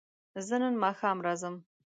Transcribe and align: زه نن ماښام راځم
زه 0.47 0.55
نن 0.61 0.73
ماښام 0.83 1.17
راځم 1.25 1.55